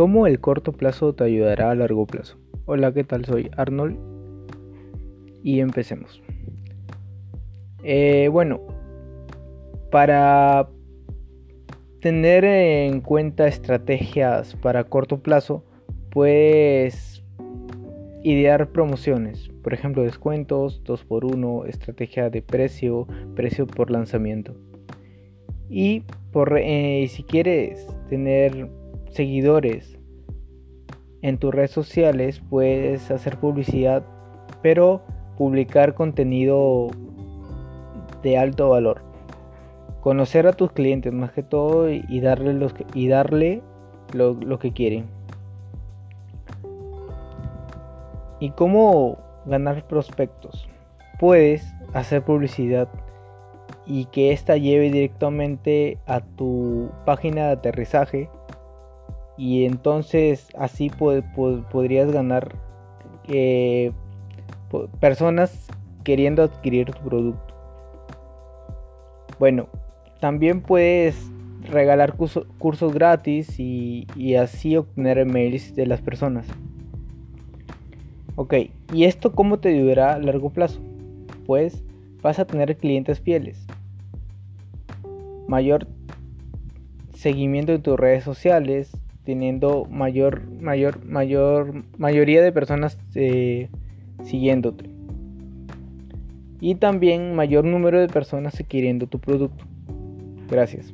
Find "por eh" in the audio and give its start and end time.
26.32-27.06